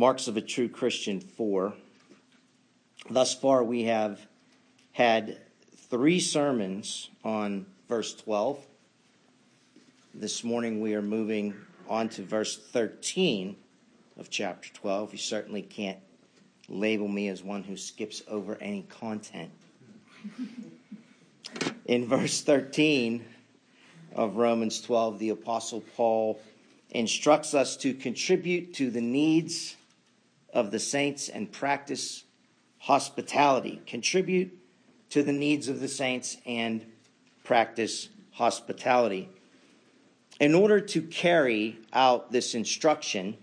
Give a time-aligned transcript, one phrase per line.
[0.00, 1.74] Marks of a True Christian 4.
[3.10, 4.18] Thus far, we have
[4.92, 5.36] had
[5.76, 8.64] three sermons on verse 12.
[10.14, 11.52] This morning, we are moving
[11.86, 13.56] on to verse 13
[14.18, 15.12] of chapter 12.
[15.12, 15.98] You certainly can't
[16.70, 19.50] label me as one who skips over any content.
[21.84, 23.22] In verse 13
[24.14, 26.40] of Romans 12, the Apostle Paul
[26.88, 29.76] instructs us to contribute to the needs
[30.52, 32.24] of the saints and practice
[32.78, 33.80] hospitality.
[33.86, 34.56] Contribute
[35.10, 36.84] to the needs of the saints and
[37.44, 39.28] practice hospitality.
[40.38, 43.36] In order to carry out this instruction,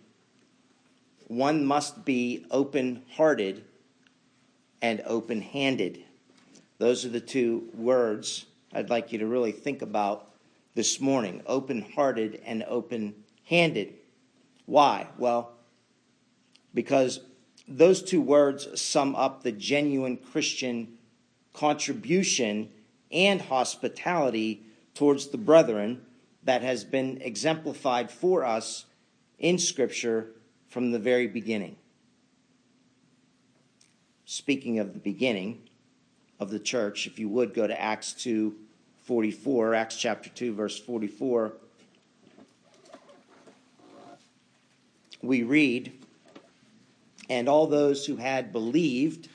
[1.27, 3.63] one must be open hearted
[4.81, 6.03] and open handed.
[6.79, 10.29] Those are the two words I'd like you to really think about
[10.75, 13.95] this morning open hearted and open handed.
[14.65, 15.07] Why?
[15.17, 15.56] Well,
[16.77, 17.21] because
[17.67, 20.87] those two words sum up the genuine Christian
[21.51, 22.69] contribution
[23.11, 24.61] and hospitality
[24.93, 26.05] towards the brethren
[26.43, 28.85] that has been exemplified for us
[29.39, 30.27] in Scripture
[30.67, 31.77] from the very beginning.
[34.25, 35.63] Speaking of the beginning
[36.39, 38.55] of the church, if you would go to Acts 2
[39.01, 41.53] 44, Acts chapter 2, verse 44,
[45.23, 45.91] we read,
[47.29, 49.29] And all those who had believed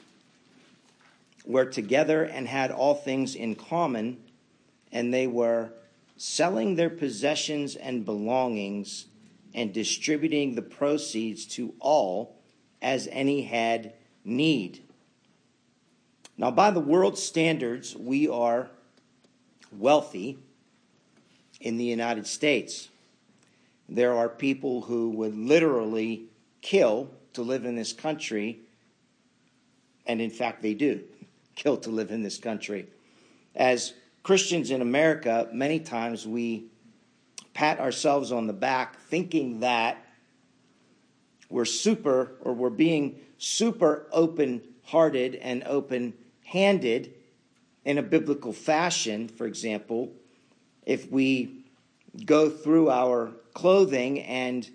[1.45, 4.19] were together and had all things in common,
[4.91, 5.73] and they were
[6.17, 9.07] selling their possessions and belongings
[9.55, 12.37] and distributing the proceeds to all
[12.81, 13.93] as any had
[14.25, 14.83] need.
[16.39, 18.71] Now, by the world's standards, we are
[19.71, 20.39] wealthy
[21.61, 22.89] in the United States.
[23.89, 26.25] There are people who would literally
[26.61, 28.61] kill to live in this country,
[30.07, 31.03] and in fact, they do
[31.55, 32.87] kill to live in this country.
[33.55, 36.67] As Christians in America, many times we
[37.55, 39.99] pat ourselves on the back thinking that
[41.51, 46.15] we're super or we're being super open hearted and open
[46.45, 47.13] handed
[47.85, 50.13] in a biblical fashion, for example,
[50.87, 51.65] if we
[52.25, 54.69] go through our clothing and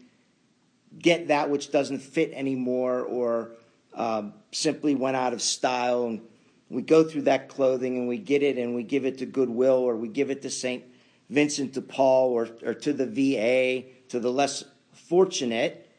[1.00, 3.52] get that which doesn't fit anymore or
[3.94, 6.22] um, simply went out of style and
[6.70, 9.76] we go through that clothing and we get it and we give it to Goodwill
[9.76, 10.84] or we give it to St.
[11.30, 14.64] Vincent de Paul or, or to the VA, to the less
[14.94, 15.90] fortunate,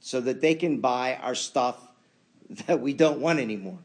[0.00, 1.76] so that they can buy our stuff
[2.66, 3.78] that we don't want anymore.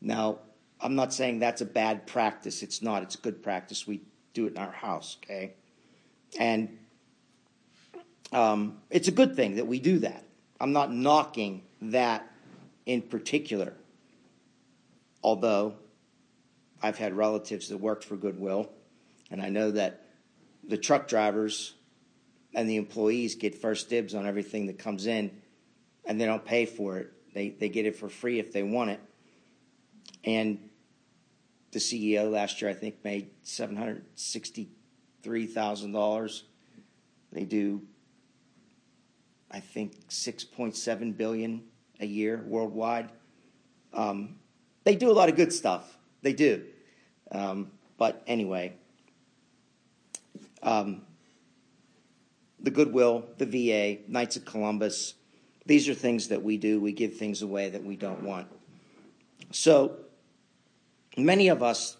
[0.00, 0.40] Now,
[0.80, 2.62] I'm not saying that's a bad practice.
[2.62, 3.02] It's not.
[3.02, 3.86] It's good practice.
[3.86, 4.02] We
[4.34, 5.54] do it in our house, okay?
[6.38, 6.78] And
[8.32, 10.24] um, it's a good thing that we do that.
[10.60, 12.30] I'm not knocking that
[12.86, 13.74] in particular.
[15.22, 15.74] Although
[16.82, 18.68] I've had relatives that worked for Goodwill,
[19.30, 20.02] and I know that
[20.66, 21.74] the truck drivers
[22.54, 25.30] and the employees get first dibs on everything that comes in,
[26.04, 27.10] and they don't pay for it.
[27.32, 29.00] They, they get it for free if they want it.
[30.24, 30.70] And
[31.72, 36.42] the CEO last year, I think, made $763,000.
[37.32, 37.82] They do,
[39.50, 41.62] I think, 6.7 billion
[42.00, 43.10] a year worldwide.
[43.92, 44.36] Um,
[44.84, 45.96] they do a lot of good stuff.
[46.22, 46.64] They do.
[47.30, 48.74] Um, but anyway,
[50.62, 51.02] um,
[52.60, 55.14] the Goodwill, the VA, Knights of Columbus,
[55.66, 56.80] these are things that we do.
[56.80, 58.48] We give things away that we don't want.
[59.50, 59.96] So
[61.16, 61.96] many of us,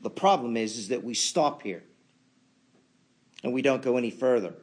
[0.00, 1.82] the problem is, is that we stop here
[3.42, 4.54] and we don't go any further.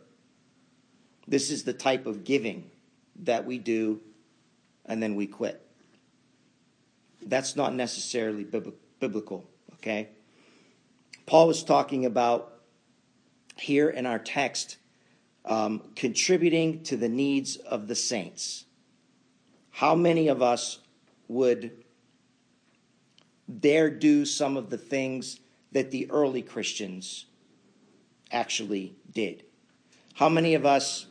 [1.28, 2.70] This is the type of giving
[3.24, 4.02] that we do
[4.86, 5.62] and then we quit.
[7.22, 8.46] That's not necessarily
[9.00, 10.10] biblical, okay?
[11.26, 12.54] Paul was talking about
[13.58, 14.78] here in our text
[15.44, 18.66] um, contributing to the needs of the saints.
[19.72, 20.80] How many of us
[21.28, 21.84] would
[23.60, 25.40] dare do some of the things
[25.72, 27.26] that the early Christians
[28.32, 29.44] actually did?
[30.14, 31.08] How many of us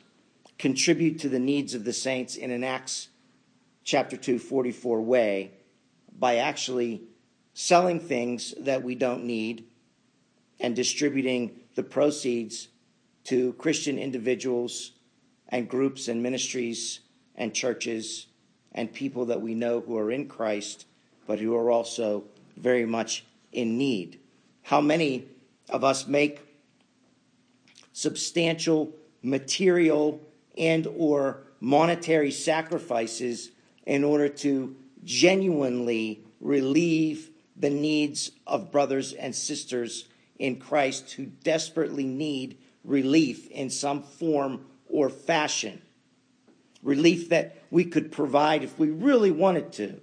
[0.58, 3.08] contribute to the needs of the saints in an Acts
[3.84, 5.52] chapter 2, 44 way
[6.18, 7.02] by actually
[7.54, 9.64] selling things that we don't need
[10.58, 12.68] and distributing the proceeds
[13.24, 14.92] to Christian individuals
[15.48, 17.00] and groups and ministries
[17.34, 18.26] and churches
[18.72, 20.86] and people that we know who are in Christ
[21.26, 22.24] but who are also
[22.56, 24.20] very much in need.
[24.62, 25.26] How many
[25.68, 26.40] of us make
[27.92, 28.92] substantial
[29.22, 30.20] material
[30.56, 33.50] and or monetary sacrifices
[33.84, 40.08] in order to genuinely relieve the needs of brothers and sisters
[40.38, 45.80] in Christ who desperately need relief in some form or fashion.
[46.82, 50.00] Relief that we could provide if we really wanted to,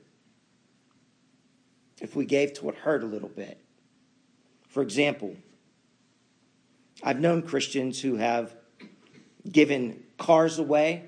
[2.02, 3.64] if we gave to what hurt a little bit.
[4.68, 5.36] For example,
[7.04, 8.56] I've known Christians who have
[9.50, 11.06] given cars away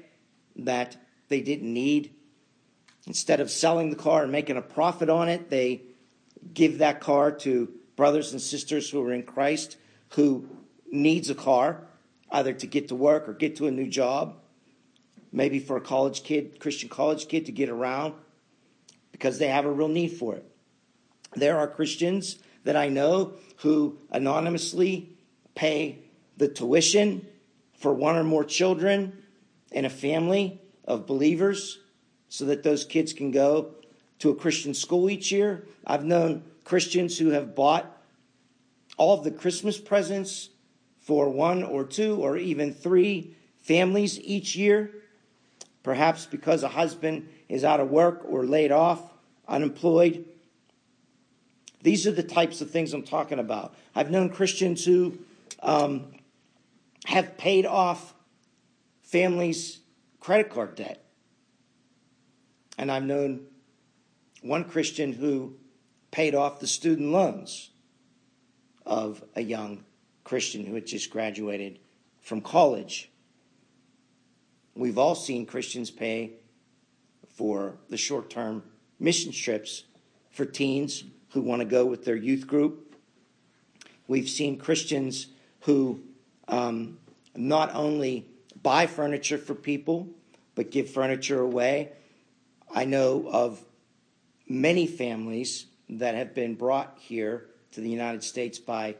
[0.57, 0.97] that
[1.27, 2.13] they didn't need.
[3.07, 5.81] Instead of selling the car and making a profit on it, they
[6.53, 9.77] give that car to brothers and sisters who are in Christ
[10.09, 10.47] who
[10.91, 11.81] needs a car
[12.31, 14.35] either to get to work or get to a new job,
[15.31, 18.13] maybe for a college kid, Christian college kid to get around
[19.11, 20.45] because they have a real need for it.
[21.35, 25.17] There are Christians that I know who anonymously
[25.53, 25.99] pay
[26.37, 27.25] the tuition
[27.85, 29.15] for one or more children
[29.71, 31.77] in a family of believers
[32.29, 33.75] so that those kids can go
[34.17, 35.67] to a Christian school each year.
[35.85, 37.85] I've known Christians who have bought
[38.97, 40.49] all of the Christmas presents
[40.99, 44.89] for one or two or even three families each year,
[45.83, 49.13] perhaps because a husband is out of work or laid off,
[49.47, 50.25] unemployed.
[51.83, 53.75] These are the types of things I'm talking about.
[53.93, 55.19] I've known Christians who
[55.61, 56.14] um,
[57.05, 58.13] have paid off
[59.03, 59.79] families'
[60.19, 61.05] credit card debt.
[62.77, 63.45] And I've known
[64.41, 65.55] one Christian who
[66.11, 67.69] paid off the student loans
[68.85, 69.83] of a young
[70.23, 71.79] Christian who had just graduated
[72.21, 73.09] from college.
[74.75, 76.33] We've all seen Christians pay
[77.29, 78.63] for the short term
[78.99, 79.83] mission trips
[80.31, 82.95] for teens who want to go with their youth group.
[84.07, 85.27] We've seen Christians
[85.61, 86.01] who
[86.47, 86.97] um,
[87.35, 88.27] not only
[88.61, 90.07] buy furniture for people,
[90.55, 91.91] but give furniture away.
[92.73, 93.63] I know of
[94.47, 98.95] many families that have been brought here to the United States by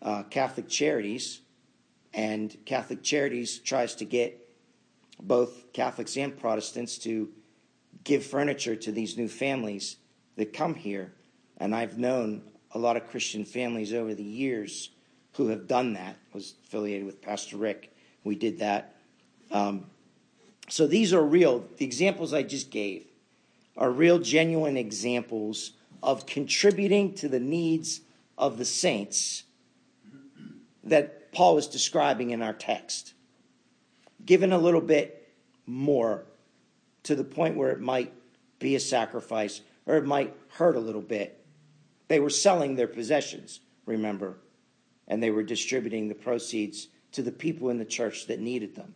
[0.00, 1.40] uh, Catholic Charities,
[2.12, 4.40] and Catholic Charities tries to get
[5.20, 7.30] both Catholics and Protestants to
[8.04, 9.96] give furniture to these new families
[10.36, 11.12] that come here.
[11.56, 12.42] And I've known
[12.72, 14.90] a lot of Christian families over the years
[15.36, 16.16] who have done that.
[16.32, 17.94] I was affiliated with Pastor Rick.
[18.22, 18.96] We did that.
[19.50, 19.86] Um,
[20.68, 21.64] so these are real.
[21.76, 23.04] The examples I just gave
[23.76, 25.72] are real, genuine examples
[26.02, 28.00] of contributing to the needs
[28.38, 29.44] of the saints
[30.84, 33.14] that Paul is describing in our text.
[34.24, 35.32] Given a little bit
[35.66, 36.24] more
[37.04, 38.12] to the point where it might
[38.58, 41.44] be a sacrifice or it might hurt a little bit.
[42.08, 44.36] They were selling their possessions, remember,
[45.08, 48.94] and they were distributing the proceeds to the people in the church that needed them.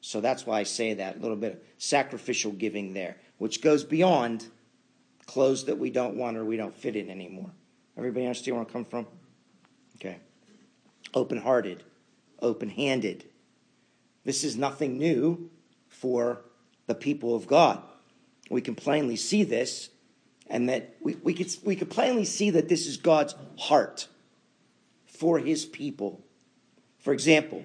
[0.00, 3.84] So that's why I say that a little bit of sacrificial giving there, which goes
[3.84, 4.46] beyond
[5.26, 7.50] clothes that we don't want or we don't fit in anymore.
[7.96, 9.06] Everybody understand where I come from?
[9.96, 10.18] Okay.
[11.12, 11.82] Open hearted,
[12.40, 13.24] open handed.
[14.24, 15.50] This is nothing new
[15.88, 16.40] for
[16.86, 17.82] the people of God.
[18.48, 19.90] We can plainly see this,
[20.48, 24.08] and that we, we, could, we could plainly see that this is God's heart
[25.20, 26.18] for his people.
[26.98, 27.62] For example,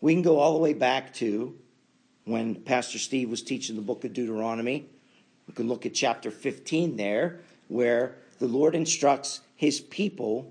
[0.00, 1.54] we can go all the way back to
[2.24, 4.86] when Pastor Steve was teaching the book of Deuteronomy.
[5.46, 10.50] We can look at chapter 15 there, where the Lord instructs his people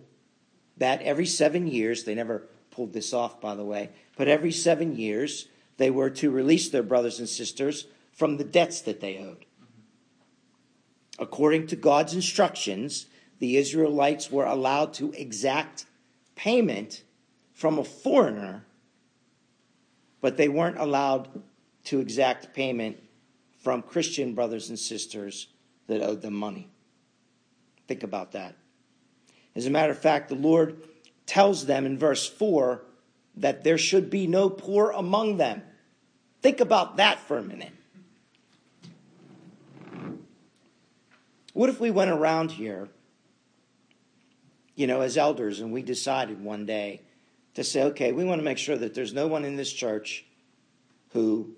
[0.77, 4.95] that every seven years, they never pulled this off, by the way, but every seven
[4.95, 5.47] years,
[5.77, 9.45] they were to release their brothers and sisters from the debts that they owed.
[11.17, 13.07] According to God's instructions,
[13.39, 15.85] the Israelites were allowed to exact
[16.35, 17.03] payment
[17.53, 18.65] from a foreigner,
[20.21, 21.41] but they weren't allowed
[21.85, 22.97] to exact payment
[23.57, 25.47] from Christian brothers and sisters
[25.87, 26.69] that owed them money.
[27.87, 28.55] Think about that.
[29.55, 30.83] As a matter of fact, the Lord
[31.25, 32.83] tells them in verse 4
[33.37, 35.63] that there should be no poor among them.
[36.41, 37.71] Think about that for a minute.
[41.53, 42.89] What if we went around here,
[44.79, 47.01] you know, as elders, and we decided one day
[47.53, 50.23] to say, okay, we want to make sure that there's no one in this church
[51.09, 51.53] who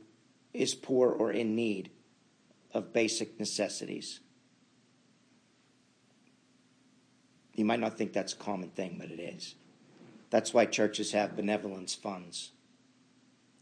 [0.55, 1.91] is poor or in need
[2.73, 4.21] of basic necessities?
[7.53, 9.53] You might not think that's a common thing, but it is.
[10.31, 12.49] That's why churches have benevolence funds.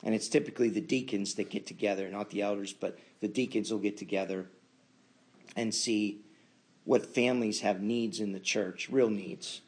[0.05, 3.79] And it's typically the deacons that get together, not the elders, but the deacons will
[3.79, 4.47] get together
[5.57, 6.21] and see
[6.89, 9.61] what families have needs in the church, real needs.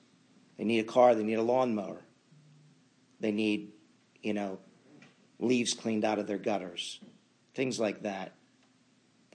[0.58, 2.02] They need a car, they need a lawnmower.
[3.20, 3.74] They need,
[4.24, 4.58] you know,
[5.38, 7.00] leaves cleaned out of their gutters,
[7.54, 8.32] things like that.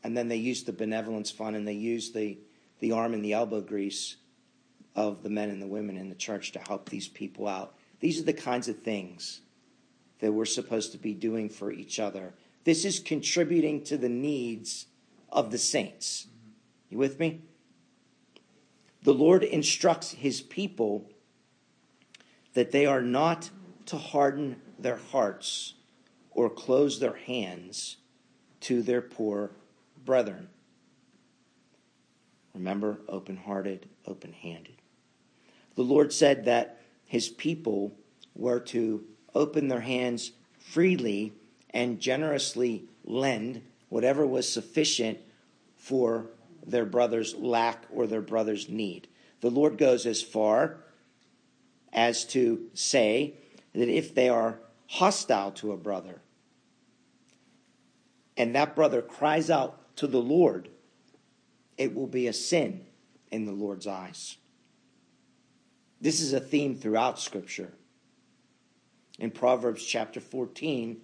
[0.03, 2.37] And then they use the benevolence fund and they use the,
[2.81, 4.17] the arm and the elbow grease
[4.97, 7.77] of the men and the women in the church to help these people out.
[8.01, 9.43] These are the kinds of things
[10.19, 12.35] that we're supposed to be doing for each other.
[12.65, 14.87] This is contributing to the needs
[15.31, 16.27] of the saints.
[16.91, 17.43] You with me?
[19.07, 21.09] The Lord instructs his people
[22.55, 23.51] that they are not
[23.85, 25.75] to harden their hearts
[26.33, 27.99] or close their hands
[28.63, 29.53] to their poor
[30.05, 30.49] brethren.
[32.53, 34.83] Remember, open hearted, open handed.
[35.77, 37.97] The Lord said that his people
[38.35, 39.05] were to
[39.37, 41.33] open their hands freely
[41.71, 45.21] and generously lend whatever was sufficient
[45.77, 46.31] for
[46.67, 49.09] their brother's lack or their brother's need.
[49.41, 50.79] The Lord goes as far
[51.93, 53.35] as to say
[53.73, 54.59] that if they are
[54.89, 56.21] hostile to a brother
[58.37, 60.69] and that brother cries out to the Lord,
[61.79, 62.85] it will be a sin
[63.31, 64.37] in the Lord's eyes.
[66.01, 67.73] This is a theme throughout Scripture.
[69.19, 71.01] In Proverbs chapter 14,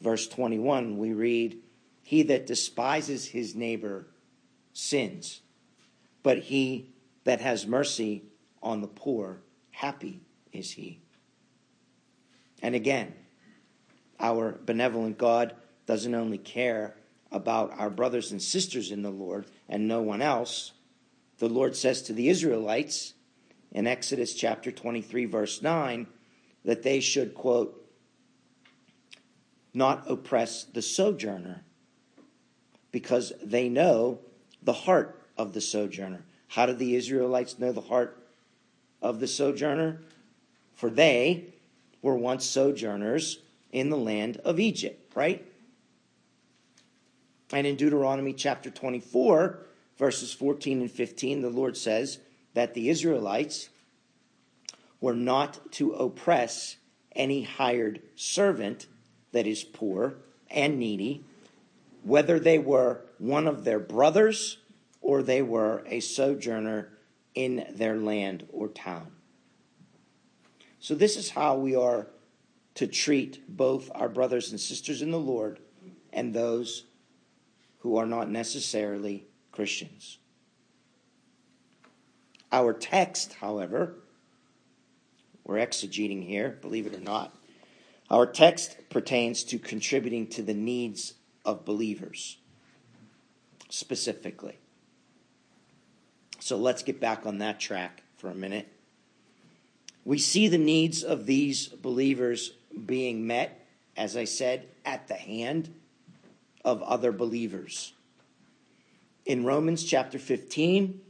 [0.00, 1.58] verse 21, we read,
[2.02, 4.06] He that despises his neighbor
[4.76, 5.40] sins,
[6.22, 6.92] but he
[7.24, 8.24] that has mercy
[8.62, 9.40] on the poor,
[9.70, 10.20] happy
[10.52, 11.00] is he.
[12.62, 13.14] And again,
[14.20, 15.54] our benevolent God
[15.86, 16.96] doesn't only care
[17.32, 20.72] about our brothers and sisters in the Lord and no one else.
[21.38, 23.14] The Lord says to the Israelites
[23.72, 26.06] in Exodus chapter 23, verse 9,
[26.64, 27.82] that they should, quote,
[29.72, 31.62] not oppress the sojourner
[32.90, 34.20] because they know
[34.66, 36.24] the heart of the sojourner.
[36.48, 38.22] How did the Israelites know the heart
[39.00, 40.00] of the sojourner?
[40.74, 41.54] For they
[42.02, 43.38] were once sojourners
[43.72, 45.46] in the land of Egypt, right?
[47.52, 49.60] And in Deuteronomy chapter 24,
[49.98, 52.18] verses 14 and 15, the Lord says
[52.54, 53.68] that the Israelites
[55.00, 56.76] were not to oppress
[57.14, 58.86] any hired servant
[59.30, 60.16] that is poor
[60.50, 61.22] and needy,
[62.02, 64.58] whether they were one of their brothers
[65.00, 66.88] or they were a sojourner
[67.34, 69.12] in their land or town.
[70.80, 72.08] So, this is how we are
[72.74, 75.60] to treat both our brothers and sisters in the Lord
[76.12, 76.84] and those
[77.78, 80.18] who are not necessarily Christians.
[82.52, 83.94] Our text, however,
[85.44, 87.36] we're exegeting here, believe it or not,
[88.10, 92.38] our text pertains to contributing to the needs of believers
[93.68, 94.58] specifically.
[96.38, 98.68] So let's get back on that track for a minute.
[100.04, 102.52] We see the needs of these believers
[102.84, 105.74] being met, as I said, at the hand
[106.64, 107.92] of other believers.
[109.24, 111.00] In Romans chapter 15,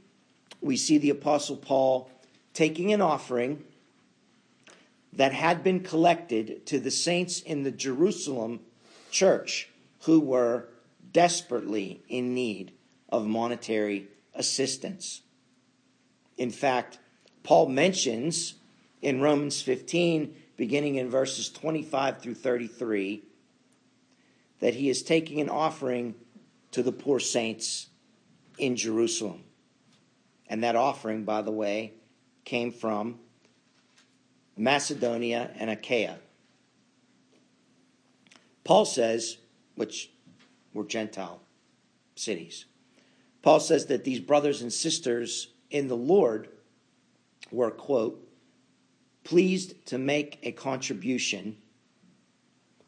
[0.62, 2.10] we see the Apostle Paul
[2.54, 3.62] taking an offering
[5.12, 8.60] that had been collected to the saints in the Jerusalem
[9.10, 9.68] church
[10.02, 10.68] who were
[11.16, 12.72] desperately in need
[13.08, 15.22] of monetary assistance.
[16.36, 16.98] In fact,
[17.42, 18.56] Paul mentions
[19.00, 23.22] in Romans 15, beginning in verses 25 through 33,
[24.60, 26.14] that he is taking an offering
[26.72, 27.86] to the poor saints
[28.58, 29.42] in Jerusalem.
[30.48, 31.94] And that offering, by the way,
[32.44, 33.20] came from
[34.54, 36.18] Macedonia and Achaia.
[38.64, 39.38] Paul says,
[39.76, 40.10] which
[40.76, 41.40] were Gentile
[42.14, 42.66] cities,
[43.42, 46.48] Paul says that these brothers and sisters in the Lord
[47.50, 48.22] were, quote,
[49.24, 51.56] pleased to make a contribution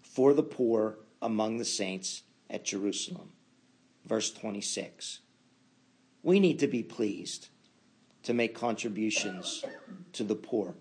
[0.03, 3.31] for the poor among the saints at Jerusalem.
[4.05, 5.21] Verse 26.
[6.23, 7.49] We need to be pleased
[8.25, 9.65] to make contributions
[10.13, 10.75] to the poor.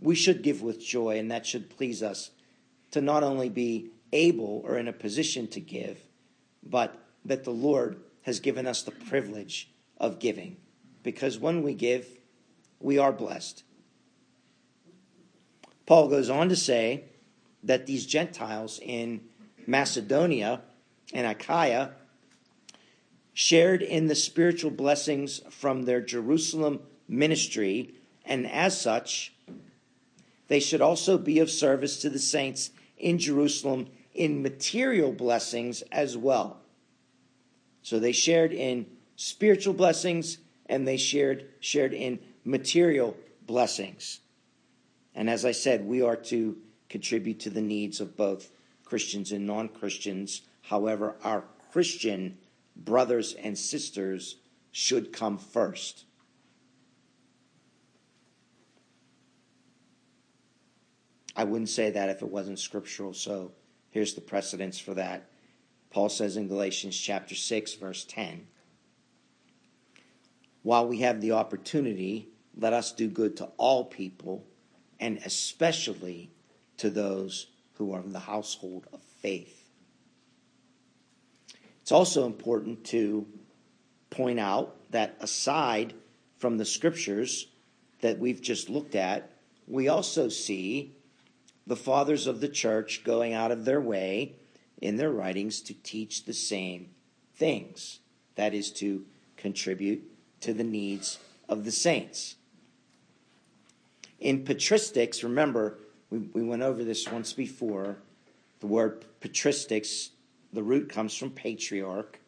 [0.00, 2.30] We should give with joy, and that should please us
[2.90, 5.98] to not only be able or in a position to give,
[6.62, 10.56] but that the Lord has given us the privilege of giving.
[11.02, 12.06] Because when we give,
[12.80, 13.64] we are blessed.
[15.86, 17.04] Paul goes on to say
[17.62, 19.20] that these Gentiles in
[19.66, 20.62] Macedonia
[21.12, 21.92] and Achaia
[23.34, 29.32] shared in the spiritual blessings from their Jerusalem ministry, and as such,
[30.48, 36.16] they should also be of service to the saints in Jerusalem in material blessings as
[36.16, 36.60] well.
[37.82, 43.16] So they shared in spiritual blessings and they shared shared in material
[43.46, 44.20] blessings.
[45.14, 46.56] And as I said, we are to
[46.88, 48.50] contribute to the needs of both
[48.84, 50.42] Christians and non Christians.
[50.62, 52.38] However, our Christian
[52.76, 54.36] brothers and sisters
[54.70, 56.04] should come first.
[61.34, 63.52] I wouldn't say that if it wasn't scriptural, so
[63.92, 65.28] here's the precedence for that.
[65.90, 68.46] Paul says in Galatians chapter 6, verse 10
[70.62, 74.44] While we have the opportunity, let us do good to all people,
[74.98, 76.30] and especially
[76.78, 79.70] to those who are in the household of faith.
[81.82, 83.26] It's also important to
[84.10, 85.94] point out that aside
[86.38, 87.48] from the scriptures
[88.00, 89.30] that we've just looked at,
[89.66, 90.94] we also see
[91.66, 94.36] the fathers of the church going out of their way
[94.80, 96.90] in their writings to teach the same
[97.36, 98.00] things
[98.34, 99.04] that is, to
[99.36, 100.02] contribute
[100.40, 102.36] to the needs of the saints.
[104.18, 105.78] In patristics, remember,
[106.10, 107.98] we, we went over this once before.
[108.60, 110.10] The word patristics,
[110.52, 112.20] the root comes from patriarch,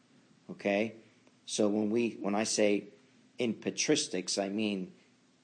[0.51, 0.95] okay?
[1.47, 2.89] So when we when I say
[3.39, 4.93] in patristics, I mean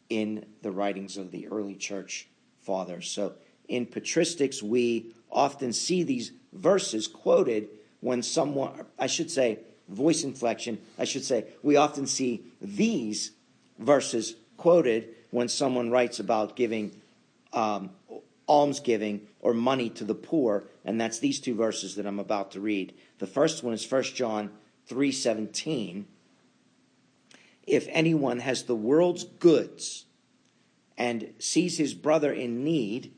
[0.08, 2.28] in the writings of the early church
[2.60, 3.08] fathers.
[3.08, 3.34] So
[3.70, 7.68] in patristics, we often see these verses quoted
[8.00, 13.30] when someone, I should say, voice inflection, I should say, we often see these
[13.78, 17.00] verses quoted when someone writes about giving
[17.52, 17.90] um,
[18.48, 22.60] almsgiving or money to the poor, and that's these two verses that I'm about to
[22.60, 22.92] read.
[23.18, 24.50] The first one is 1 John
[24.88, 26.04] 3:17.
[27.66, 30.06] If anyone has the world's goods
[30.98, 33.12] and sees his brother in need,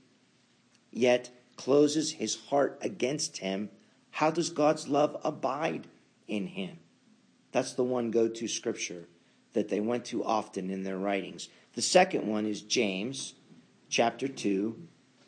[0.93, 3.71] yet closes his heart against him,
[4.11, 5.87] how does God's love abide
[6.29, 6.79] in him?
[7.51, 9.07] That's the one go to scripture
[9.55, 11.49] that they went to often in their writings.
[11.75, 13.35] The second one is James
[13.89, 14.77] chapter 2,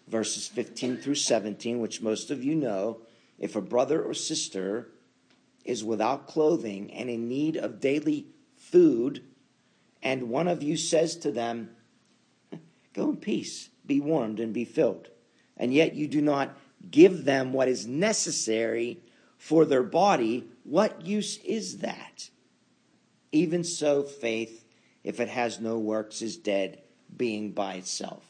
[0.08, 3.00] verses 15 through 17, which most of you know.
[3.38, 4.88] If a brother or sister
[5.64, 9.22] is without clothing and in need of daily food,
[10.02, 11.70] and one of you says to them,
[12.92, 15.08] Go in peace, be warmed and be filled
[15.56, 16.56] and yet you do not
[16.90, 18.98] give them what is necessary
[19.38, 22.30] for their body, what use is that?
[23.32, 24.64] Even so, faith,
[25.02, 26.80] if it has no works, is dead,
[27.16, 28.24] being by itself.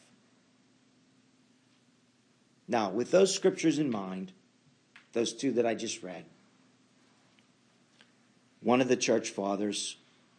[2.67, 4.31] Now, with those scriptures in mind,
[5.13, 6.25] those two that I just read,
[8.61, 9.97] one of the church fathers,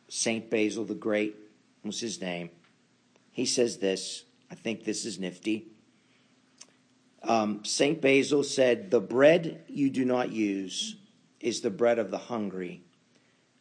[0.09, 0.51] St.
[0.51, 1.37] Basil the Great
[1.85, 2.51] was his name,
[3.31, 4.25] he says this.
[4.51, 5.69] I think this is nifty.
[7.23, 8.01] Um, St.
[8.01, 10.97] Basil said, The bread you do not use
[11.41, 12.83] is the bread of the hungry.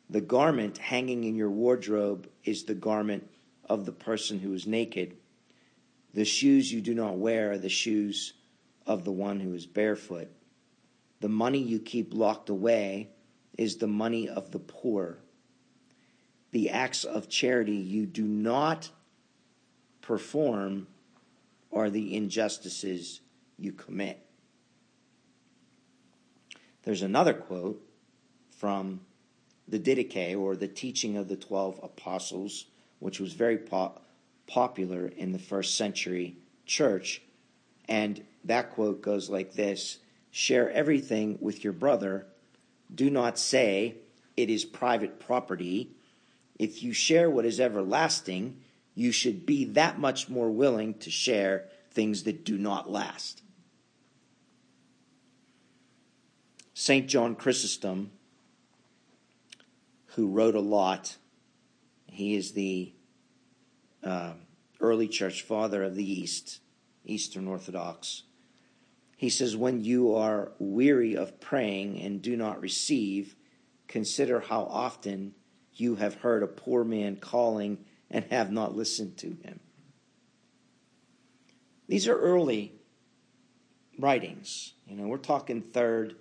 [0.09, 3.29] The garment hanging in your wardrobe is the garment
[3.67, 5.17] of the person who is naked.
[6.13, 8.33] The shoes you do not wear are the shoes
[8.85, 10.29] of the one who is barefoot.
[11.21, 13.09] The money you keep locked away
[13.57, 15.17] is the money of the poor.
[16.51, 18.89] The acts of charity you do not
[20.01, 20.87] perform
[21.71, 23.21] are the injustices
[23.57, 24.25] you commit.
[26.83, 27.81] There's another quote
[28.51, 29.01] from
[29.67, 32.65] the Didache, or the teaching of the 12 apostles,
[32.99, 33.99] which was very po-
[34.47, 37.21] popular in the first century church.
[37.87, 39.99] And that quote goes like this
[40.31, 42.27] Share everything with your brother.
[42.93, 43.95] Do not say
[44.37, 45.91] it is private property.
[46.59, 48.57] If you share what is everlasting,
[48.93, 53.41] you should be that much more willing to share things that do not last.
[56.77, 57.07] St.
[57.07, 58.11] John Chrysostom,
[60.07, 61.15] who wrote a lot,
[62.05, 62.93] he is the
[64.03, 64.33] uh,
[64.81, 66.59] early church father of the East,
[67.05, 68.23] Eastern Orthodox.
[69.15, 73.37] He says, When you are weary of praying and do not receive,
[73.87, 75.33] consider how often
[75.73, 79.61] you have heard a poor man calling and have not listened to him.
[81.87, 82.73] These are early
[83.97, 84.73] writings.
[84.85, 86.15] You know, we're talking third,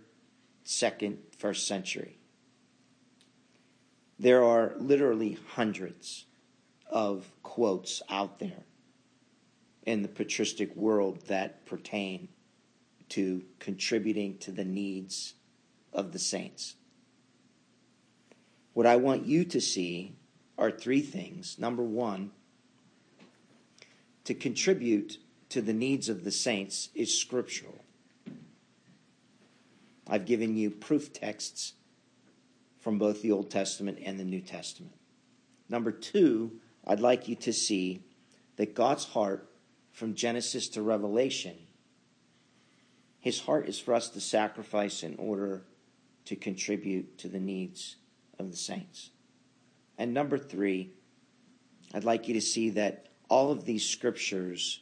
[0.65, 2.19] second, first century.
[4.19, 6.25] There are literally hundreds
[6.89, 8.65] of quotes out there
[9.85, 12.29] in the patristic world that pertain
[13.11, 15.35] to contributing to the needs
[15.93, 16.77] of the saints.
[18.73, 20.17] What I want you to see
[20.59, 21.59] are three things.
[21.59, 22.33] Number one,
[24.25, 25.19] to contribute
[25.51, 27.84] to the needs of the saints is scriptural.
[30.09, 31.75] I've given you proof texts
[32.79, 34.95] from both the Old Testament and the New Testament.
[35.69, 38.03] Number two, I'd like you to see
[38.57, 39.49] that God's heart
[39.93, 41.57] from Genesis to Revelation,
[43.21, 45.63] His heart is for us to sacrifice in order
[46.27, 47.97] to contribute to the needs
[48.39, 49.11] of the saints.
[49.97, 50.91] And number three,
[51.95, 54.81] I'd like you to see that all of these scriptures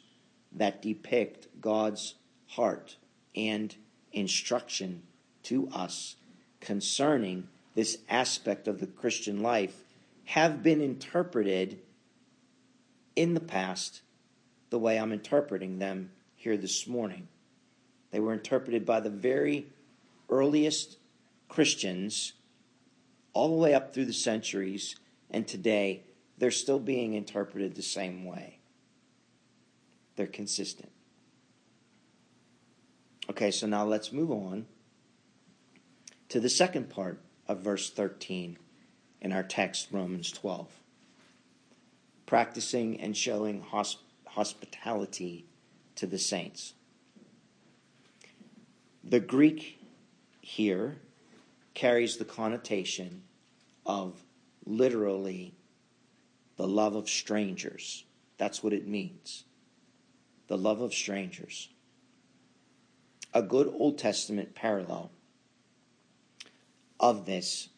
[0.51, 2.15] that depict God's
[2.47, 2.97] heart
[3.35, 3.73] and
[4.11, 5.03] instruction
[5.43, 6.15] to us
[6.59, 9.83] concerning this aspect of the Christian life
[10.25, 11.79] have been interpreted
[13.15, 14.01] in the past
[14.69, 17.27] the way I'm interpreting them here this morning.
[18.11, 19.67] They were interpreted by the very
[20.29, 20.97] earliest
[21.49, 22.33] Christians
[23.33, 24.95] all the way up through the centuries,
[25.29, 26.03] and today
[26.37, 28.59] they're still being interpreted the same way.
[30.15, 30.91] They're consistent.
[33.29, 34.65] Okay, so now let's move on
[36.33, 38.57] to the second part of verse 13
[39.21, 40.67] in our text, Romans 12.
[42.25, 45.45] Practicing and showing hosp- hospitality
[45.93, 46.73] to the saints.
[49.03, 49.79] The Greek
[50.41, 50.95] here
[51.75, 53.21] carries the connotation
[53.85, 54.23] of
[54.65, 55.53] literally
[56.55, 58.05] the love of strangers.
[58.39, 59.43] That's what it means.
[60.47, 61.69] The love of strangers.
[63.35, 65.11] A good Old Testament parallel
[66.99, 67.69] of this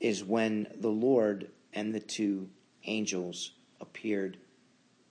[0.00, 2.48] is when the Lord and the two
[2.84, 4.38] angels appeared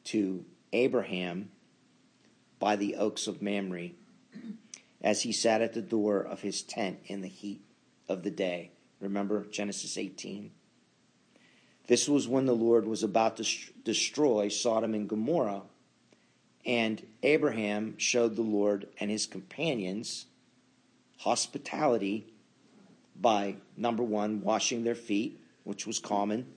[0.05, 1.51] to Abraham
[2.59, 3.91] by the oaks of Mamre
[5.01, 7.61] as he sat at the door of his tent in the heat
[8.07, 8.71] of the day.
[8.99, 10.51] Remember Genesis 18?
[11.87, 13.45] This was when the Lord was about to
[13.83, 15.63] destroy Sodom and Gomorrah,
[16.65, 20.25] and Abraham showed the Lord and his companions
[21.19, 22.27] hospitality
[23.19, 26.47] by number one, washing their feet, which was common,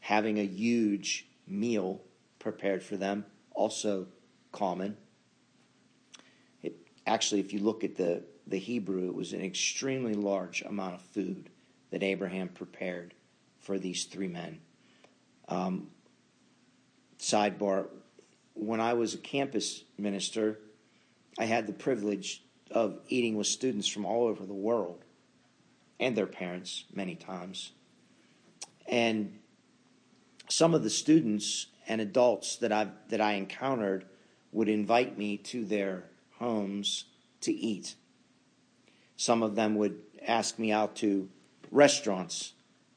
[0.00, 2.00] having a huge meal
[2.38, 4.06] prepared for them, also
[4.52, 4.96] common.
[6.62, 10.94] It, actually, if you look at the, the Hebrew, it was an extremely large amount
[10.94, 11.50] of food
[11.90, 13.14] that Abraham prepared
[13.60, 14.60] for these three men.
[15.48, 15.88] Um,
[17.18, 17.86] sidebar
[18.56, 20.58] when I was a campus minister,
[21.38, 25.04] I had the privilege of eating with students from all over the world
[25.98, 27.72] and their parents many times.
[28.86, 29.38] And
[30.48, 34.06] some of the students and adults that I that I encountered
[34.52, 36.04] would invite me to their
[36.38, 37.04] homes
[37.42, 37.94] to eat.
[39.16, 41.28] Some of them would ask me out to
[41.70, 42.52] restaurants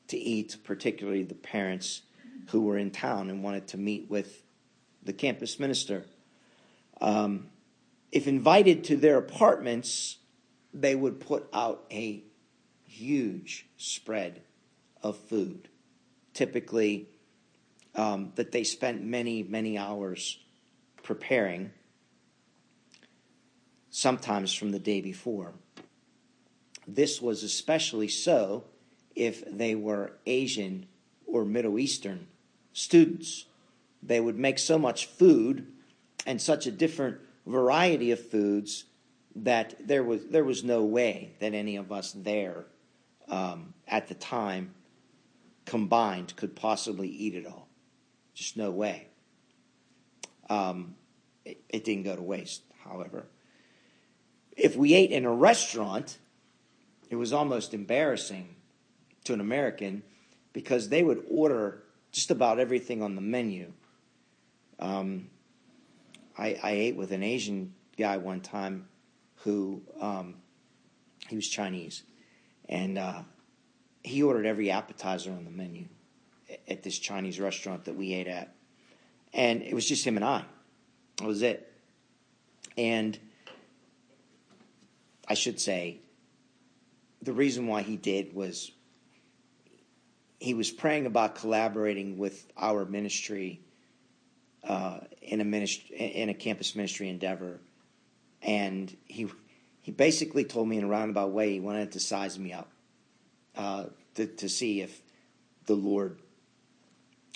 [0.07, 2.01] to eat, particularly the parents
[2.47, 4.43] who were in town and wanted to meet with
[5.03, 6.05] the campus minister.
[6.99, 7.49] Um,
[8.12, 10.17] if invited to their apartments,
[10.73, 12.23] they would put out a
[12.89, 14.41] huge spread
[15.02, 15.69] of food,
[16.34, 17.08] typically
[17.95, 20.39] um, that they spent many, many hours
[21.04, 21.71] preparing,
[23.89, 25.54] sometimes from the day before.
[26.88, 28.65] This was especially so
[29.15, 30.88] if they were Asian
[31.28, 32.28] or Middle Eastern
[32.73, 33.45] students.
[34.02, 35.67] They would make so much food
[36.25, 38.86] and such a different variety of foods
[39.36, 42.65] that there was there was no way that any of us there
[43.29, 44.73] um, at the time
[45.65, 47.67] combined could possibly eat it all.
[48.33, 49.07] Just no way.
[50.49, 50.95] Um,
[51.45, 53.27] it, it didn't go to waste, however.
[54.57, 56.17] If we ate in a restaurant,
[57.09, 58.55] it was almost embarrassing
[59.25, 60.03] to an American
[60.53, 63.71] because they would order just about everything on the menu.
[64.79, 65.29] Um,
[66.37, 68.87] I, I, ate with an Asian guy one time
[69.43, 70.35] who um,
[71.27, 72.03] he was Chinese,
[72.69, 73.23] and uh,
[74.03, 75.86] he ordered every appetizer on the menu
[76.67, 78.55] at this Chinese restaurant that we ate at,
[79.34, 80.45] and it was just him and I.
[81.17, 81.65] That was it.
[82.77, 83.19] And
[85.27, 85.99] I should say,
[87.21, 88.71] the reason why he did was
[90.39, 93.60] he was praying about collaborating with our ministry
[94.63, 97.60] uh, in a ministry in a campus ministry endeavor,
[98.41, 99.27] and he
[99.89, 102.69] he basically told me in a roundabout way he wanted to size me up
[103.56, 105.02] uh, to, to see if
[105.65, 106.19] the Lord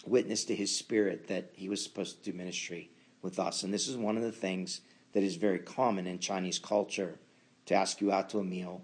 [0.05, 2.91] witnessed to his spirit that he was supposed to do ministry
[3.23, 3.63] with us.
[3.63, 4.81] And this is one of the things
[5.13, 7.17] that is very common in Chinese culture
[7.65, 8.83] to ask you out to a meal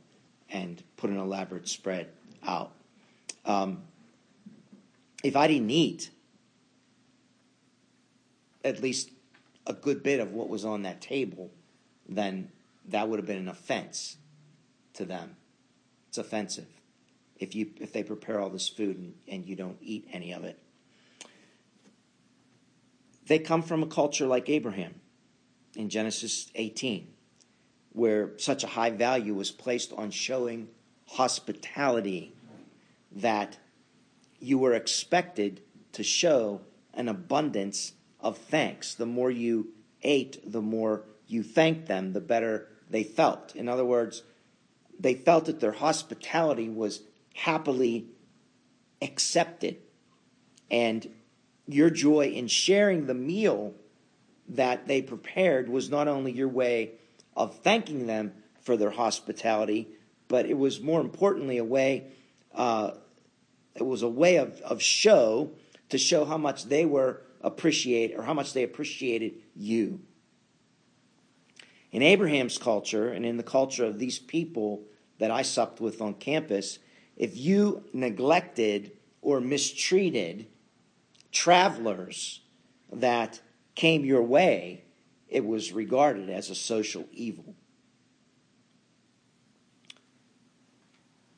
[0.49, 2.09] and put an elaborate spread
[2.41, 2.71] out.
[3.45, 3.83] Um,
[5.23, 6.09] if I didn't eat
[8.65, 9.11] at least
[9.67, 11.51] a good bit of what was on that table,
[12.07, 12.49] then
[12.91, 14.17] that would have been an offense
[14.93, 15.35] to them.
[16.09, 16.67] It's offensive
[17.37, 20.43] if you if they prepare all this food and, and you don't eat any of
[20.43, 20.59] it.
[23.27, 24.95] They come from a culture like Abraham
[25.75, 27.07] in Genesis 18.
[27.91, 30.67] where such a high value was placed on showing
[31.07, 32.33] hospitality
[33.11, 33.57] that
[34.39, 36.61] you were expected to show
[36.93, 38.93] an abundance of thanks.
[38.93, 39.69] The more you
[40.03, 43.55] ate, the more you thanked them, the better they felt.
[43.55, 44.23] In other words,
[44.99, 47.01] they felt that their hospitality was
[47.33, 48.07] happily
[49.01, 49.77] accepted.
[50.69, 51.09] And
[51.67, 53.73] your joy in sharing the meal
[54.49, 56.91] that they prepared was not only your way
[57.35, 59.87] of thanking them for their hospitality,
[60.27, 62.05] but it was more importantly a way,
[62.53, 62.91] uh,
[63.75, 65.51] it was a way of, of show
[65.89, 70.01] to show how much they were appreciate or how much they appreciated you.
[71.91, 74.83] In Abraham's culture and in the culture of these people
[75.17, 76.79] that I supped with on campus,
[77.17, 80.47] if you neglected or mistreated
[81.31, 82.41] travelers
[82.91, 83.41] that
[83.75, 84.83] came your way,
[85.27, 87.55] it was regarded as a social evil.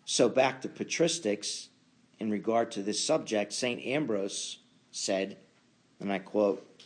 [0.05, 1.67] So, back to patristics,
[2.19, 3.83] in regard to this subject, St.
[3.83, 4.59] Ambrose
[4.91, 5.37] said,
[5.99, 6.85] and I quote,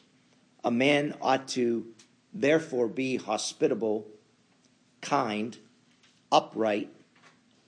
[0.63, 1.87] A man ought to
[2.35, 4.05] therefore be hospitable,
[4.99, 5.57] kind,
[6.31, 6.91] upright,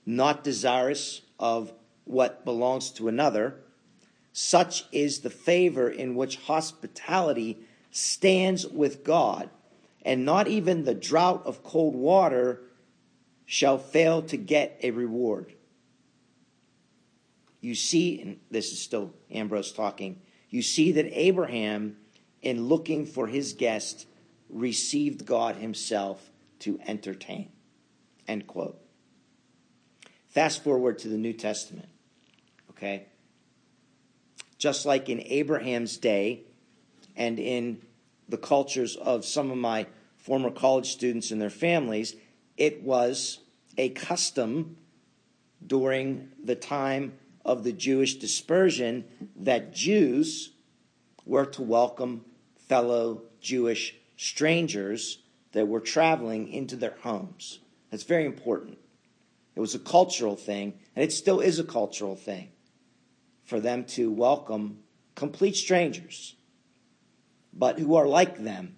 [0.04, 1.72] not desirous of
[2.04, 3.56] what belongs to another.
[4.32, 7.58] Such is the favor in which hospitality
[7.90, 9.48] stands with God,
[10.02, 12.60] and not even the drought of cold water
[13.46, 15.54] shall fail to get a reward.
[17.60, 21.96] You see, and this is still Ambrose talking, you see that Abraham,
[22.42, 24.06] in looking for his guest,
[24.48, 26.30] received God himself
[26.60, 27.50] to entertain.
[28.26, 28.78] End quote.
[30.28, 31.88] Fast forward to the New Testament.
[32.70, 33.06] Okay?
[34.58, 36.42] Just like in Abraham's day
[37.16, 37.82] and in
[38.28, 42.14] the cultures of some of my former college students and their families,
[42.56, 43.40] it was
[43.76, 44.76] a custom
[45.66, 49.04] during the time of the Jewish dispersion
[49.36, 50.50] that Jews
[51.24, 52.24] were to welcome
[52.68, 55.20] fellow Jewish strangers
[55.52, 57.60] that were traveling into their homes.
[57.90, 58.78] That's very important.
[59.54, 62.50] It was a cultural thing, and it still is a cultural thing
[63.44, 64.80] for them to welcome
[65.14, 66.34] complete strangers,
[67.52, 68.76] but who are like them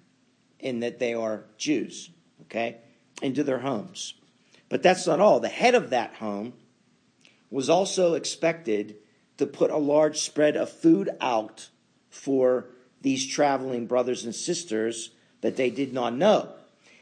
[0.59, 2.11] in that they are Jews,
[2.43, 2.77] okay,
[3.23, 4.15] into their homes.
[4.69, 5.41] But that's not all.
[5.41, 6.53] The head of that home
[7.51, 8.97] was also expected
[9.39, 11.71] to put a large spread of food out
[12.11, 12.67] for
[13.01, 16.49] these traveling brothers and sisters that they did not know.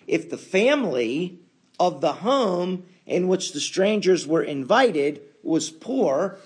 [0.06, 1.38] If the family
[1.78, 6.38] of the home in which the strangers were invited was poor,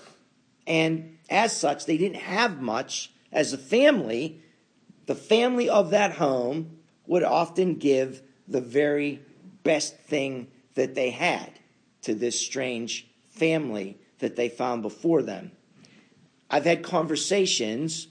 [0.65, 4.41] and as such, they didn't have much as a family,
[5.05, 6.77] the family of that home
[7.07, 9.21] would often give the very
[9.63, 11.49] best thing that they had
[12.01, 15.51] to this strange family that they found before them.
[16.49, 18.07] I've had conversations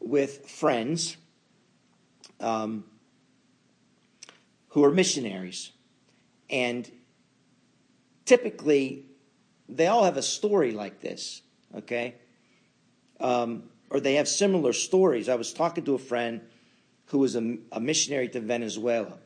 [0.00, 1.16] with friends
[2.40, 2.84] um,
[4.72, 5.70] who are missionaries.
[6.50, 6.90] And
[8.24, 9.06] typically,
[9.68, 11.42] they all have a story like this,
[11.76, 12.14] okay?
[13.20, 15.28] Um, or they have similar stories.
[15.28, 16.40] I was talking to a friend
[17.06, 19.18] who was a, a missionary to Venezuela.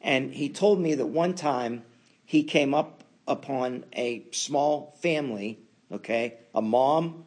[0.00, 1.82] And he told me that one time
[2.24, 5.58] he came up upon a small family,
[5.92, 6.38] okay?
[6.54, 7.26] A mom,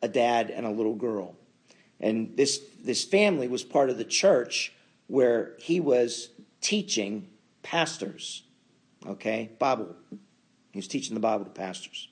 [0.00, 1.36] a dad, and a little girl.
[2.00, 4.72] And this, this family was part of the church
[5.06, 7.28] where he was teaching
[7.62, 8.42] pastors,
[9.06, 9.50] okay?
[9.58, 9.94] Bible.
[10.72, 12.08] He was teaching the Bible to pastors.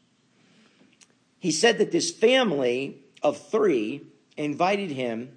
[1.39, 4.03] He said that this family of three
[4.37, 5.37] invited him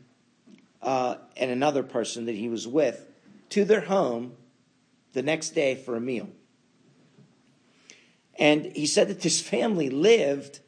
[0.81, 3.05] uh, and another person that he was with
[3.49, 4.33] to their home
[5.13, 6.29] the next day for a meal.
[8.39, 10.59] And he said that this family lived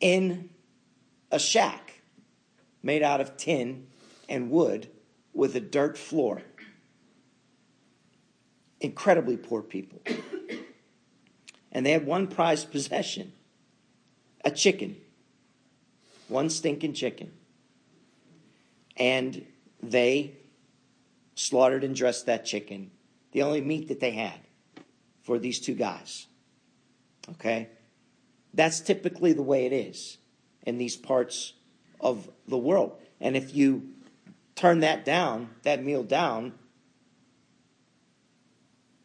[0.00, 0.50] in
[1.30, 2.02] a shack
[2.82, 3.86] made out of tin
[4.28, 4.88] and wood
[5.32, 6.42] with a dirt floor.
[8.80, 10.02] Incredibly poor people.
[11.70, 13.32] And they had one prized possession
[14.44, 14.96] a chicken.
[16.28, 17.32] One stinking chicken.
[18.96, 19.46] And
[19.82, 20.36] they
[21.34, 22.90] slaughtered and dressed that chicken,
[23.32, 24.40] the only meat that they had
[25.22, 26.26] for these two guys.
[27.30, 27.68] Okay?
[28.52, 30.18] That's typically the way it is
[30.66, 31.54] in these parts
[32.00, 33.00] of the world.
[33.20, 33.88] And if you
[34.54, 36.52] turn that down, that meal down,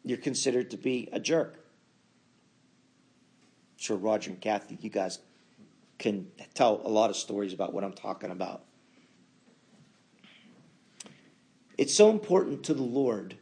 [0.04, 1.54] you're considered to be a jerk.
[1.56, 5.18] I'm sure Roger and Kathy, you guys
[5.98, 8.64] can tell a lot of stories about what I'm talking about.
[11.76, 13.36] It's so important to the Lord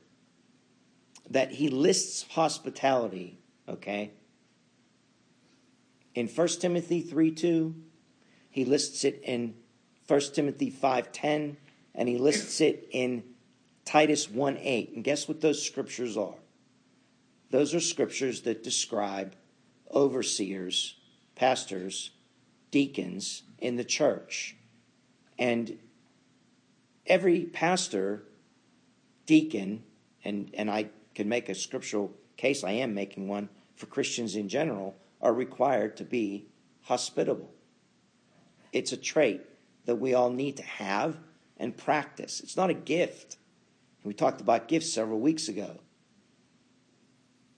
[1.31, 3.39] that he lists hospitality,
[3.69, 4.13] okay?
[6.15, 7.75] In 1 Timothy 3 2,
[8.51, 9.55] he lists it in
[10.07, 11.57] 1 Timothy 5:10
[11.97, 13.25] and he lists it in
[13.85, 14.95] Titus 1:8.
[14.95, 16.37] And guess what those scriptures are?
[17.51, 19.35] Those are scriptures that describe
[19.91, 20.97] overseers,
[21.35, 22.11] pastors,
[22.71, 24.57] deacons in the church.
[25.39, 25.79] And
[27.07, 28.25] every pastor,
[29.25, 29.85] deacon,
[30.25, 34.49] and, and I can make a scriptural case, I am making one for Christians in
[34.49, 36.47] general, are required to be
[36.83, 37.51] hospitable.
[38.73, 39.43] It's a trait
[39.87, 41.17] that we all need to have
[41.57, 42.41] and practice.
[42.41, 43.37] It's not a gift.
[44.05, 45.81] We talked about gifts several weeks ago.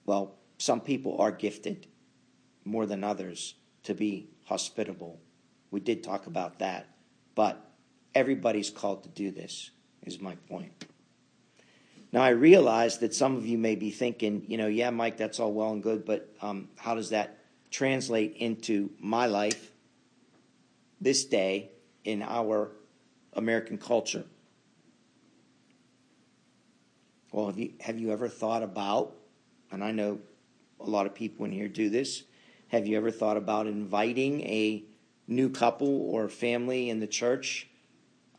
[0.07, 1.87] Well, some people are gifted
[2.65, 5.21] more than others to be hospitable.
[5.71, 6.89] We did talk about that.
[7.35, 7.65] But
[8.15, 9.71] everybody's called to do this,
[10.03, 10.73] is my point.
[12.11, 15.39] Now, I realize that some of you may be thinking, you know, yeah, Mike, that's
[15.39, 17.39] all well and good, but um, how does that
[17.71, 19.73] translate into my life
[21.01, 21.71] this day
[22.05, 22.73] in our
[23.33, 24.25] American culture?
[27.33, 29.14] Well, have you, have you ever thought about,
[29.71, 30.19] and I know
[30.81, 32.25] a lot of people in here do this,
[32.69, 34.85] have you ever thought about inviting a
[35.27, 37.69] new couple or family in the church